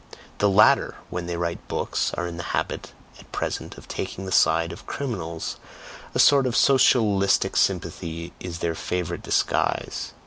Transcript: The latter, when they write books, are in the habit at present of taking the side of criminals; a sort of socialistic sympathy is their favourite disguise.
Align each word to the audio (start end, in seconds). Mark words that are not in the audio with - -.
The 0.39 0.49
latter, 0.49 0.95
when 1.11 1.27
they 1.27 1.37
write 1.37 1.67
books, 1.67 2.11
are 2.15 2.25
in 2.25 2.37
the 2.37 2.41
habit 2.57 2.91
at 3.19 3.31
present 3.31 3.77
of 3.77 3.87
taking 3.87 4.25
the 4.25 4.31
side 4.31 4.71
of 4.71 4.87
criminals; 4.87 5.57
a 6.15 6.19
sort 6.19 6.47
of 6.47 6.55
socialistic 6.57 7.55
sympathy 7.55 8.33
is 8.39 8.57
their 8.57 8.73
favourite 8.73 9.21
disguise. 9.21 10.13